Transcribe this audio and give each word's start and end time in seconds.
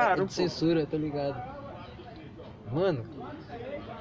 censuraram, 0.00 0.22
é 0.22 0.26
de 0.26 0.32
censura, 0.32 0.86
tá 0.86 0.96
ligado? 0.96 1.42
Mano, 2.72 3.04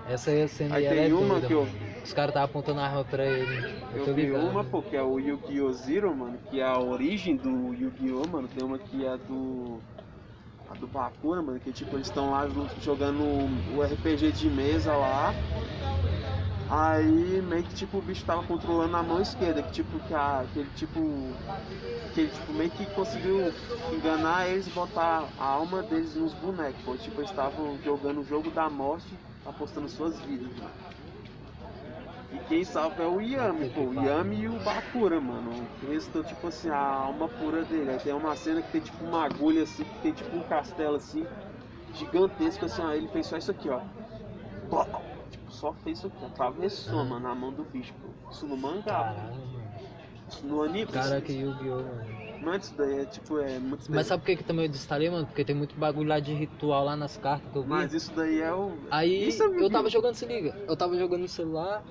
essa 0.10 0.32
aí 0.32 0.44
a 0.44 0.48
cena 0.48 0.76
Aí 0.76 0.88
tem 0.88 1.06
é 1.10 1.14
uma 1.14 1.28
doida, 1.36 1.48
que 1.48 1.54
eu-. 1.54 1.68
Os 2.04 2.14
caras 2.14 2.30
estavam 2.30 2.46
apontando 2.50 2.80
a 2.80 2.86
arma 2.86 3.04
pra 3.04 3.26
ele. 3.26 3.76
Eu, 3.94 4.06
Eu 4.08 4.16
vi 4.16 4.32
uma, 4.32 4.64
porque 4.64 4.96
é 4.96 5.04
o 5.04 5.20
Yu-Gi-Oh! 5.20 5.72
Zero, 5.74 6.16
mano, 6.16 6.40
que 6.50 6.60
é 6.60 6.64
a 6.64 6.80
origem 6.80 7.36
do 7.36 7.74
Yu-Gi-Oh! 7.74 8.28
mano. 8.28 8.48
Tem 8.48 8.66
uma 8.66 8.80
que 8.80 9.06
é 9.06 9.18
do. 9.18 9.80
A 10.70 10.74
do 10.76 10.88
Bakura, 10.88 11.42
mano, 11.42 11.60
que 11.60 11.72
tipo, 11.72 11.96
eles 11.96 12.08
estão 12.08 12.32
lá 12.32 12.48
jogando 12.82 13.24
o 13.76 13.82
RPG 13.82 14.32
de 14.32 14.50
mesa 14.50 14.96
lá. 14.96 15.34
Aí 16.70 17.42
meio 17.42 17.64
que 17.64 17.74
tipo 17.74 17.98
o 17.98 18.02
bicho 18.02 18.24
tava 18.24 18.44
controlando 18.44 18.96
a 18.96 19.02
mão 19.02 19.20
esquerda, 19.20 19.64
que 19.64 19.72
tipo 19.72 19.98
que, 20.02 20.14
a, 20.14 20.46
que 20.54 20.60
ele 20.60 20.70
tipo. 20.76 21.00
Que 22.14 22.22
ele 22.22 22.30
tipo 22.30 22.54
meio 22.54 22.70
que 22.70 22.86
conseguiu 22.94 23.52
enganar 23.92 24.48
eles 24.48 24.68
e 24.68 24.70
botar 24.70 25.28
a 25.40 25.46
alma 25.46 25.82
deles 25.82 26.14
nos 26.14 26.32
bonecos, 26.36 26.80
pô. 26.86 26.96
Tipo, 26.96 27.22
eles 27.22 27.32
estavam 27.32 27.76
jogando 27.84 28.22
o 28.22 28.24
jogo 28.24 28.52
da 28.52 28.70
morte, 28.70 29.18
apostando 29.48 29.90
suas 29.90 30.20
vidas. 30.20 30.52
E 32.32 32.38
quem 32.48 32.64
salva 32.64 33.02
é 33.02 33.08
o 33.08 33.20
Yami, 33.20 33.70
pô. 33.70 33.82
O 33.82 34.06
Yami 34.06 34.42
e 34.42 34.48
o 34.48 34.60
Bakura, 34.60 35.20
mano. 35.20 35.68
Estão, 35.92 36.22
tipo 36.22 36.48
assim, 36.48 36.70
a 36.70 36.78
alma 36.78 37.28
pura 37.28 37.64
dele. 37.64 37.90
Aí 37.90 38.00
tem 38.00 38.14
uma 38.14 38.36
cena 38.36 38.62
que 38.62 38.72
tem 38.72 38.82
tipo 38.82 39.04
uma 39.04 39.26
agulha 39.26 39.64
assim, 39.64 39.84
que 39.84 40.00
tem 40.04 40.12
tipo 40.12 40.38
um 40.38 40.44
castelo 40.44 40.98
assim, 40.98 41.26
gigantesco 41.96 42.66
assim, 42.66 42.84
ó. 42.84 42.92
Ele 42.92 43.08
fez 43.08 43.26
só 43.26 43.38
isso 43.38 43.50
aqui, 43.50 43.70
ó. 43.70 43.82
Pô, 45.60 45.68
só 45.68 45.74
fez 45.84 45.98
isso 45.98 46.08
aqui, 46.08 46.26
atravessou, 46.26 47.04
mano, 47.06 47.20
na 47.28 47.36
mão 47.36 47.52
do 47.52 47.64
bicho, 47.64 47.94
pô. 48.02 48.32
Isso 48.32 48.48
no 48.48 48.56
mangá, 48.56 49.14
isso 50.30 50.46
no 50.46 50.64
anime. 50.64 50.86
Cara, 50.88 51.22
que 51.22 51.34
Yu-Gi-Oh, 51.34 51.76
mano. 51.76 52.20
Mas 52.42 52.66
isso 52.66 52.76
daí 52.78 53.00
é 53.00 53.06
tipo, 53.06 53.38
é 53.40 53.60
muito 53.60 53.92
Mas 53.92 54.08
sabe 54.08 54.22
por 54.22 54.28
que, 54.28 54.38
que 54.38 54.44
também 54.44 54.66
eu 54.66 54.70
desinstalei, 54.70 55.10
mano? 55.10 55.26
Porque 55.28 55.44
tem 55.44 55.56
muito 55.56 55.78
bagulho 55.78 56.08
lá 56.08 56.20
de 56.20 56.34
ritual 56.34 56.86
lá 56.86 56.96
nas 56.96 57.18
cartas 57.18 57.52
que 57.52 57.58
eu 57.58 57.64
vi. 57.64 57.70
Mas 57.70 57.94
isso 57.94 58.14
daí 58.16 58.40
é 58.40 58.54
o. 58.54 58.72
Aí 58.90 59.28
isso 59.28 59.44
é 59.44 59.48
eu 59.62 59.70
tava 59.70 59.90
jogando, 59.90 60.16
se 60.16 60.26
liga, 60.26 60.56
eu 60.68 60.78
tava 60.78 60.98
jogando 60.98 61.22
no 61.22 61.28
celular, 61.28 61.84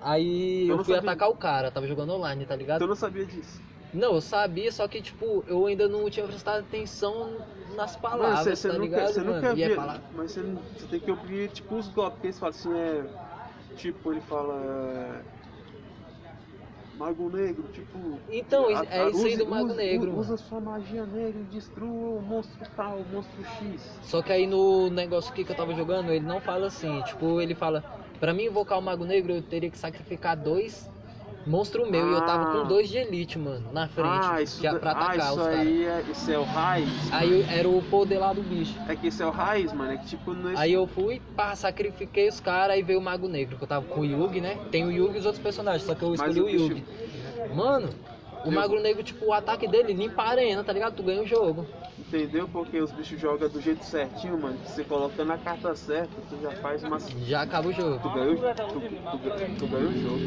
aí 0.00 0.68
Eu 0.68 0.76
eu, 0.78 0.84
fui 0.84 0.94
sabia. 0.94 1.10
atacar 1.10 1.28
o 1.28 1.34
cara, 1.34 1.70
tava 1.70 1.86
jogando 1.88 2.12
online, 2.12 2.46
tá 2.46 2.54
ligado? 2.54 2.82
Eu 2.82 2.86
não 2.86 2.94
sabia 2.96 3.26
disso. 3.26 3.60
Não, 3.92 4.14
eu 4.14 4.20
sabia, 4.20 4.72
só 4.72 4.88
que 4.88 5.02
tipo, 5.02 5.44
eu 5.46 5.66
ainda 5.66 5.86
não 5.88 6.08
tinha 6.08 6.26
prestado 6.26 6.60
atenção 6.60 7.44
nas 7.76 7.94
palavras, 7.96 8.40
você, 8.40 8.56
você 8.56 8.68
tá 8.68 8.74
nunca, 8.78 8.84
ligado, 8.84 9.12
você 9.12 9.22
nunca 9.22 9.48
é 9.48 9.76
palavra- 9.76 10.02
Mas 10.12 10.32
você, 10.32 10.42
tem 10.88 11.00
que 11.00 11.10
ouvir 11.10 11.50
tipo 11.50 11.76
os 11.76 11.88
golpes 11.88 12.20
que 12.20 12.26
eles 12.28 12.38
falam 12.38 12.50
assim, 12.50 12.72
é. 12.74 13.06
Tipo, 13.74 14.12
ele 14.12 14.20
fala. 14.20 15.24
é, 15.24 15.42
Mago 16.94 17.28
Negro, 17.30 17.68
tipo. 17.68 18.20
Então, 18.28 18.66
a- 18.68 18.84
é 18.90 19.08
isso 19.10 19.26
aí 19.26 19.36
do 19.36 19.46
Mago 19.46 19.72
Negro. 19.74 20.16
Usa 20.18 20.36
sua 20.36 20.60
magia 20.60 21.06
negra 21.06 21.40
e 21.40 21.44
destrua 21.44 21.88
o 22.18 22.22
monstro 22.22 22.68
tal, 22.76 23.00
o 23.00 23.04
monstro 23.04 23.42
X. 23.42 23.98
Só 24.02 24.22
que 24.22 24.32
aí 24.32 24.46
no 24.46 24.90
negócio 24.90 25.30
aqui 25.32 25.44
que 25.44 25.50
eu 25.50 25.56
tava 25.56 25.74
jogando, 25.74 26.12
ele 26.12 26.24
não 26.24 26.40
fala 26.40 26.66
assim, 26.66 27.02
tipo, 27.02 27.40
ele 27.40 27.54
fala, 27.54 27.82
pra 28.20 28.32
mim 28.34 28.44
invocar 28.44 28.78
o 28.78 28.82
Mago 28.82 29.04
Negro 29.04 29.32
eu 29.32 29.42
teria 29.42 29.70
que 29.70 29.78
sacrificar 29.78 30.36
dois 30.36 30.88
monstros 31.46 31.88
meus 31.90 32.10
e 32.10 32.12
eu 32.12 32.20
tava 32.24 32.44
Ah. 32.50 32.52
com 32.62 32.68
dois 32.68 32.88
de 32.88 32.98
elite, 32.98 33.38
mano, 33.38 33.70
na 33.72 33.88
frente, 33.88 34.08
ah, 34.30 34.40
isso, 34.42 34.60
que 34.60 34.66
é 34.66 34.74
pra 34.74 34.90
ah, 34.92 34.94
atacar 34.94 35.16
isso 35.32 35.40
os 35.40 35.46
aí 35.46 35.84
é, 35.84 36.04
isso 36.10 36.30
é 36.30 36.38
o 36.38 36.44
raiz. 36.44 37.12
Aí 37.12 37.40
eu- 37.40 37.46
era 37.48 37.68
o 37.68 37.82
poder 37.82 38.18
lá 38.18 38.32
do 38.32 38.42
bicho. 38.42 38.74
É 38.88 38.94
que 38.94 39.08
esse 39.08 39.22
é 39.22 39.26
o 39.26 39.30
raiz, 39.30 39.72
mano. 39.72 39.92
É 39.92 39.96
que 39.96 40.06
tipo, 40.06 40.32
não 40.32 40.50
é 40.50 40.54
Aí 40.56 40.72
eu 40.72 40.86
fui, 40.86 41.20
pá, 41.36 41.54
sacrifiquei 41.56 42.28
os 42.28 42.40
caras, 42.40 42.74
aí 42.76 42.82
veio 42.82 42.98
o 42.98 43.02
Mago 43.02 43.28
Negro, 43.28 43.56
que 43.56 43.64
eu 43.64 43.68
tava 43.68 43.84
com 43.86 44.00
o 44.00 44.04
Yugi, 44.04 44.40
né? 44.40 44.58
Tem 44.70 44.84
o 44.84 44.90
Yugi 44.92 45.16
e 45.16 45.18
os 45.20 45.26
outros 45.26 45.42
personagens, 45.42 45.82
só 45.84 45.94
que 45.94 46.02
eu 46.02 46.10
Mas 46.10 46.20
escolhi 46.20 46.40
o 46.40 46.44
o, 46.44 46.46
bicho- 46.46 46.64
Yugi. 46.64 46.84
Mano, 47.54 47.88
o 48.44 48.50
Mago 48.50 48.78
Negro, 48.80 49.02
tipo, 49.02 49.26
o 49.26 49.32
ataque 49.32 49.68
dele 49.68 49.92
limpa 49.92 50.22
a 50.22 50.28
arena, 50.30 50.64
tá 50.64 50.72
ligado? 50.72 50.96
Tu 50.96 51.02
ganha 51.02 51.22
o 51.22 51.26
jogo. 51.26 51.66
Entendeu? 51.98 52.48
Porque 52.48 52.80
os 52.80 52.90
bichos 52.92 53.20
jogam 53.20 53.48
do 53.48 53.60
jeito 53.60 53.84
certinho, 53.84 54.38
mano. 54.38 54.58
Você 54.64 54.84
colocando 54.84 55.32
a 55.32 55.38
carta 55.38 55.74
certa, 55.74 56.20
tu 56.28 56.40
já 56.40 56.50
faz 56.52 56.82
uma. 56.82 56.98
Tu 56.98 57.24
Já 57.26 57.42
acaba 57.42 57.68
o 57.68 57.72
jogo. 57.72 58.00
ganha 58.14 58.30
o, 58.32 58.36
tu, 58.36 58.80
tu, 58.80 59.18
tu 59.58 59.66
ganha 59.66 59.88
o 59.88 59.96
jogo. 59.96 60.20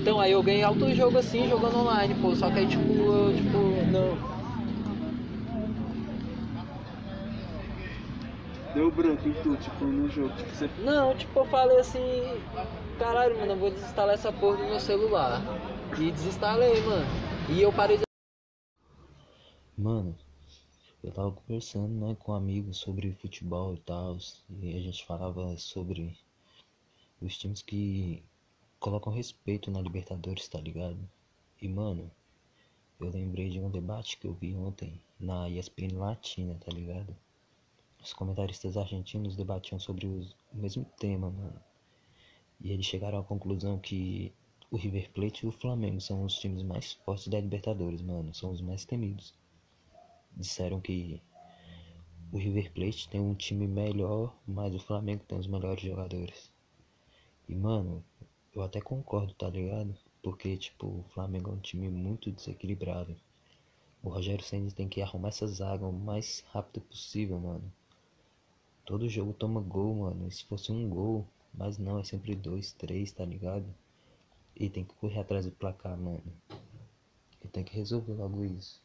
Então 0.00 0.20
aí 0.20 0.32
eu 0.32 0.42
ganhei 0.42 0.62
alto 0.62 0.92
jogo 0.94 1.18
assim, 1.18 1.48
jogando 1.48 1.76
online, 1.78 2.14
pô. 2.14 2.34
Só 2.34 2.50
que 2.50 2.58
aí, 2.60 2.66
tipo, 2.66 2.82
eu, 2.82 3.34
tipo, 3.34 3.58
não. 3.90 4.18
Deu 8.74 8.90
branco 8.90 9.28
em 9.28 9.32
tu, 9.34 9.56
tipo, 9.56 9.84
no 9.84 10.08
jogo. 10.08 10.30
Tipo, 10.30 10.54
você 10.54 10.68
Não, 10.78 11.14
tipo, 11.14 11.38
eu 11.38 11.44
falei 11.46 11.78
assim, 11.78 12.40
caralho, 12.98 13.38
mano, 13.38 13.52
eu 13.52 13.56
vou 13.56 13.70
desinstalar 13.70 14.14
essa 14.14 14.32
porra 14.32 14.56
do 14.56 14.64
meu 14.64 14.80
celular. 14.80 15.42
E 15.98 16.10
desinstalei, 16.10 16.80
mano. 16.82 17.33
E 17.50 17.60
eu 17.60 17.72
parei 17.72 17.98
de. 17.98 18.04
Mano, 19.76 20.16
eu 21.02 21.12
tava 21.12 21.30
conversando, 21.32 21.88
né, 21.88 22.16
com 22.18 22.32
amigos 22.32 22.78
sobre 22.78 23.12
futebol 23.12 23.74
e 23.74 23.78
tal, 23.80 24.16
e 24.62 24.76
a 24.76 24.80
gente 24.80 25.04
falava 25.04 25.56
sobre 25.58 26.16
os 27.20 27.36
times 27.36 27.60
que 27.62 28.22
colocam 28.80 29.12
respeito 29.12 29.70
na 29.70 29.80
Libertadores, 29.80 30.48
tá 30.48 30.60
ligado? 30.60 30.98
E, 31.60 31.68
mano, 31.68 32.10
eu 33.00 33.10
lembrei 33.10 33.50
de 33.50 33.60
um 33.60 33.70
debate 33.70 34.16
que 34.18 34.26
eu 34.26 34.34
vi 34.34 34.54
ontem 34.54 35.00
na 35.18 35.48
ESPN 35.48 35.98
Latina, 35.98 36.54
tá 36.64 36.72
ligado? 36.72 37.14
Os 38.02 38.12
comentaristas 38.12 38.76
argentinos 38.76 39.36
debatiam 39.36 39.78
sobre 39.78 40.06
os- 40.06 40.32
o 40.52 40.56
mesmo 40.56 40.84
tema, 40.98 41.30
mano. 41.30 41.60
E 42.60 42.72
eles 42.72 42.86
chegaram 42.86 43.18
à 43.18 43.24
conclusão 43.24 43.78
que 43.78 44.32
o 44.74 44.76
River 44.76 45.08
Plate 45.12 45.46
e 45.46 45.48
o 45.48 45.52
Flamengo 45.52 46.00
são 46.00 46.24
os 46.24 46.34
times 46.34 46.64
mais 46.64 46.94
fortes 46.94 47.28
da 47.28 47.40
Libertadores, 47.40 48.02
mano. 48.02 48.34
São 48.34 48.50
os 48.50 48.60
mais 48.60 48.84
temidos 48.84 49.32
disseram 50.36 50.80
que 50.80 51.22
o 52.32 52.38
River 52.38 52.72
Plate 52.72 53.08
tem 53.08 53.20
um 53.20 53.36
time 53.36 53.68
melhor, 53.68 54.34
mas 54.44 54.74
o 54.74 54.80
Flamengo 54.80 55.22
tem 55.28 55.38
os 55.38 55.46
melhores 55.46 55.80
jogadores. 55.80 56.50
E 57.48 57.54
mano, 57.54 58.04
eu 58.52 58.62
até 58.62 58.80
concordo, 58.80 59.32
tá 59.34 59.48
ligado? 59.48 59.94
Porque 60.20 60.56
tipo, 60.56 60.88
o 60.88 61.04
Flamengo 61.14 61.50
é 61.50 61.54
um 61.54 61.60
time 61.60 61.88
muito 61.88 62.32
desequilibrado. 62.32 63.14
O 64.02 64.08
Rogério 64.08 64.44
Ceni 64.44 64.72
tem 64.72 64.88
que 64.88 65.00
arrumar 65.00 65.28
essa 65.28 65.46
zaga 65.46 65.86
o 65.86 65.92
mais 65.92 66.44
rápido 66.48 66.80
possível, 66.80 67.38
mano. 67.38 67.72
Todo 68.84 69.08
jogo 69.08 69.32
toma 69.34 69.60
gol, 69.60 69.94
mano. 69.94 70.26
E 70.26 70.32
se 70.32 70.44
fosse 70.44 70.72
um 70.72 70.88
gol, 70.88 71.24
mas 71.54 71.78
não, 71.78 72.00
é 72.00 72.02
sempre 72.02 72.34
dois, 72.34 72.72
três, 72.72 73.12
tá 73.12 73.24
ligado? 73.24 73.64
E 74.56 74.68
tem 74.68 74.84
que 74.84 74.94
correr 74.94 75.20
atrás 75.20 75.44
do 75.44 75.52
placar, 75.52 75.96
mano. 75.96 76.22
E 77.44 77.48
tem 77.48 77.64
que 77.64 77.74
resolver 77.76 78.14
logo 78.14 78.44
isso. 78.44 78.82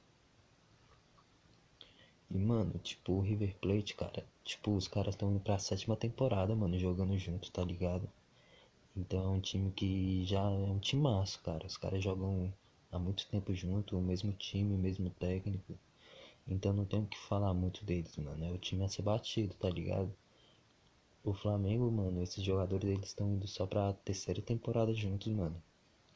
E, 2.31 2.37
mano, 2.37 2.77
tipo, 2.79 3.13
o 3.13 3.21
River 3.21 3.55
Plate, 3.59 3.95
cara, 3.95 4.25
tipo, 4.43 4.75
os 4.75 4.87
caras 4.87 5.15
estão 5.15 5.31
indo 5.31 5.39
pra 5.39 5.57
sétima 5.57 5.95
temporada, 5.95 6.55
mano, 6.55 6.77
jogando 6.77 7.17
junto, 7.17 7.51
tá 7.51 7.63
ligado? 7.63 8.07
Então 8.95 9.23
é 9.23 9.27
um 9.29 9.39
time 9.39 9.71
que 9.71 10.25
já 10.25 10.41
é 10.41 10.71
um 10.71 10.79
timaço, 10.79 11.41
cara. 11.41 11.65
Os 11.65 11.77
caras 11.77 12.03
jogam 12.03 12.53
há 12.91 12.99
muito 12.99 13.27
tempo 13.27 13.53
junto, 13.53 13.97
o 13.97 14.01
mesmo 14.01 14.33
time, 14.33 14.75
o 14.75 14.77
mesmo 14.77 15.09
técnico. 15.11 15.77
Então 16.47 16.73
não 16.73 16.85
tem 16.85 17.01
o 17.01 17.05
que 17.07 17.17
falar 17.17 17.53
muito 17.53 17.85
deles, 17.85 18.15
mano. 18.17 18.43
É 18.45 18.51
o 18.51 18.57
time 18.57 18.83
a 18.83 18.89
ser 18.89 19.03
batido, 19.03 19.53
tá 19.55 19.69
ligado? 19.69 20.13
O 21.21 21.33
Flamengo, 21.33 21.91
mano, 21.91 22.23
esses 22.23 22.41
jogadores 22.41 22.89
eles 22.89 23.07
estão 23.07 23.33
indo 23.33 23.45
só 23.45 23.67
pra 23.67 23.91
terceira 23.91 24.41
temporada 24.41 24.93
juntos, 24.93 25.27
mano. 25.33 25.61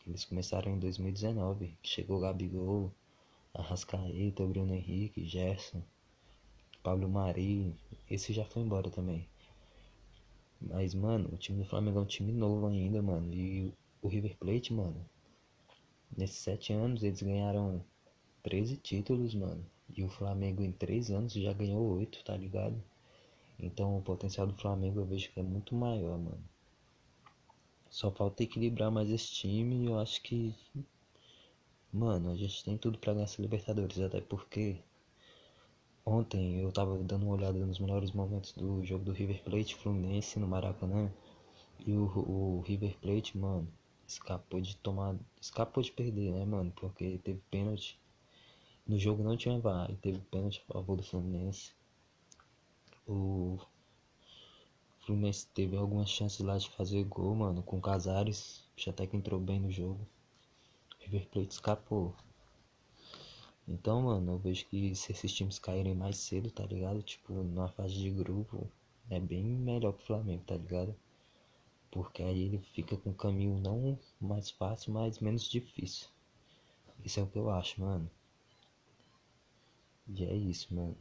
Eles 0.07 0.23
começaram 0.23 0.71
em 0.71 0.79
2019, 0.79 1.77
que 1.81 1.89
chegou 1.89 2.21
Gabigol, 2.21 2.89
Arrascaeta, 3.53 4.45
Bruno 4.45 4.73
Henrique, 4.73 5.25
Gerson. 5.25 5.83
Pablo 6.81 7.09
Mari, 7.09 7.75
esse 8.09 8.31
já 8.31 8.45
foi 8.45 8.61
embora 8.61 8.89
também. 8.89 9.27
Mas, 10.61 10.93
mano, 10.93 11.29
o 11.33 11.37
time 11.37 11.59
do 11.63 11.69
Flamengo 11.69 11.99
é 11.99 12.01
um 12.03 12.05
time 12.05 12.31
novo 12.31 12.67
ainda, 12.67 13.01
mano. 13.01 13.33
E 13.33 13.73
o 14.01 14.07
River 14.07 14.37
Plate, 14.37 14.73
mano, 14.73 15.05
nesses 16.15 16.37
sete 16.37 16.71
anos 16.71 17.03
eles 17.03 17.21
ganharam 17.21 17.83
13 18.41 18.77
títulos, 18.77 19.35
mano. 19.35 19.65
E 19.93 20.01
o 20.01 20.09
Flamengo 20.09 20.63
em 20.63 20.71
três 20.71 21.11
anos 21.11 21.33
já 21.33 21.51
ganhou 21.51 21.97
oito, 21.97 22.23
tá 22.23 22.37
ligado? 22.37 22.81
Então 23.65 23.98
o 23.98 24.01
potencial 24.01 24.48
do 24.48 24.54
Flamengo 24.56 25.00
eu 25.00 25.06
vejo 25.06 25.31
que 25.31 25.39
é 25.39 25.44
muito 25.44 25.75
maior, 25.75 26.18
mano. 26.18 26.44
Só 27.89 28.12
falta 28.12 28.44
equilibrar 28.44 28.92
mais 28.92 29.10
esse 29.10 29.31
time 29.31 29.83
e 29.83 29.86
eu 29.86 30.00
acho 30.00 30.21
que. 30.21 30.54
Mano, 31.92 32.31
a 32.31 32.36
gente 32.36 32.63
tem 32.63 32.77
tudo 32.77 32.98
pra 32.98 33.13
ganhar 33.13 33.25
essa 33.25 33.42
Libertadores, 33.42 34.00
até 34.00 34.19
porque 34.19 34.80
Ontem 36.06 36.60
eu 36.60 36.69
tava 36.69 36.98
dando 36.98 37.24
uma 37.24 37.36
olhada 37.36 37.57
nos 37.65 37.80
melhores 37.80 38.12
momentos 38.12 38.51
do 38.51 38.83
jogo 38.83 39.06
do 39.06 39.13
River 39.13 39.42
Plate 39.42 39.74
Fluminense 39.75 40.38
no 40.38 40.45
Maracanã. 40.45 41.09
E 41.86 41.94
o, 41.94 42.04
o 42.04 42.62
River 42.68 42.98
Plate, 43.00 43.38
mano, 43.38 43.68
escapou 44.06 44.59
de 44.59 44.75
tomar. 44.77 45.16
Escapou 45.39 45.81
de 45.81 45.94
perder, 45.94 46.31
né, 46.33 46.44
mano? 46.44 46.71
Porque 46.75 47.19
teve 47.19 47.42
pênalti. 47.50 47.98
No 48.86 49.00
jogo 49.00 49.24
não 49.24 49.38
tinha 49.38 49.57
VAR, 49.59 49.95
teve 50.01 50.19
pênalti 50.30 50.62
a 50.69 50.74
favor 50.74 50.98
do 50.98 51.04
Fluminense. 51.04 51.74
O 53.05 53.59
Fluminense 55.01 55.47
teve 55.47 55.75
algumas 55.75 56.09
chances 56.09 56.39
lá 56.39 56.57
de 56.57 56.69
fazer 56.69 57.03
gol, 57.03 57.35
mano, 57.35 57.61
com 57.61 57.81
Casares. 57.81 58.63
Já 58.77 58.91
até 58.91 59.05
que 59.05 59.17
entrou 59.17 59.39
bem 59.39 59.59
no 59.59 59.69
jogo. 59.69 60.07
River 61.00 61.27
Plate 61.27 61.51
escapou. 61.51 62.15
Então, 63.67 64.03
mano, 64.03 64.33
eu 64.33 64.38
vejo 64.39 64.65
que 64.67 64.95
se 64.95 65.11
esses 65.11 65.33
times 65.33 65.59
caírem 65.59 65.94
mais 65.94 66.17
cedo, 66.17 66.50
tá 66.50 66.65
ligado? 66.65 67.01
Tipo, 67.01 67.44
na 67.44 67.67
fase 67.67 67.94
de 67.95 68.09
grupo, 68.09 68.69
é 69.09 69.19
bem 69.19 69.44
melhor 69.44 69.94
que 69.94 70.03
o 70.03 70.06
Flamengo, 70.06 70.44
tá 70.45 70.56
ligado? 70.56 70.95
Porque 71.91 72.23
aí 72.23 72.44
ele 72.44 72.57
fica 72.57 72.97
com 72.97 73.09
um 73.11 73.13
caminho 73.13 73.59
não 73.59 73.99
mais 74.19 74.49
fácil, 74.49 74.94
mas 74.94 75.19
menos 75.19 75.44
difícil. 75.49 76.07
Isso 77.03 77.19
é 77.19 77.23
o 77.23 77.27
que 77.27 77.38
eu 77.38 77.49
acho, 77.49 77.81
mano. 77.81 78.09
E 80.07 80.23
é 80.23 80.33
isso, 80.33 80.73
mano. 80.73 80.97